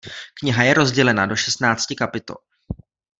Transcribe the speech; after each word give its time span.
Kniha 0.39 0.63
je 0.63 0.73
rozdělena 0.73 1.25
do 1.25 1.35
šestnácti 1.35 1.95
kapitol. 1.95 2.35